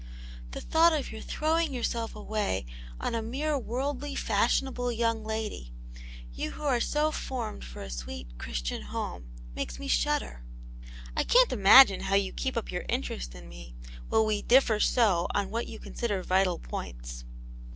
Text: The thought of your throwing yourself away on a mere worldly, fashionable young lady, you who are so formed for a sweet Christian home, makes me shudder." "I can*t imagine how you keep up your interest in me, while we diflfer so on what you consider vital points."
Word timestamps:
The 0.49 0.61
thought 0.61 0.93
of 0.93 1.11
your 1.11 1.21
throwing 1.21 1.75
yourself 1.75 2.15
away 2.15 2.65
on 2.99 3.13
a 3.13 3.21
mere 3.21 3.55
worldly, 3.55 4.15
fashionable 4.15 4.91
young 4.91 5.23
lady, 5.23 5.73
you 6.33 6.53
who 6.53 6.63
are 6.63 6.79
so 6.81 7.11
formed 7.11 7.63
for 7.63 7.83
a 7.83 7.89
sweet 7.91 8.39
Christian 8.39 8.81
home, 8.81 9.29
makes 9.53 9.77
me 9.77 9.87
shudder." 9.87 10.41
"I 11.15 11.23
can*t 11.23 11.53
imagine 11.53 11.99
how 11.99 12.15
you 12.15 12.33
keep 12.33 12.57
up 12.57 12.71
your 12.71 12.85
interest 12.89 13.35
in 13.35 13.47
me, 13.47 13.75
while 14.09 14.25
we 14.25 14.41
diflfer 14.41 14.81
so 14.81 15.27
on 15.35 15.51
what 15.51 15.67
you 15.67 15.77
consider 15.77 16.23
vital 16.23 16.57
points." 16.57 17.23